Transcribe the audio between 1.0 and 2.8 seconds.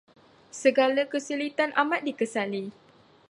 kesulitan amat dikesali.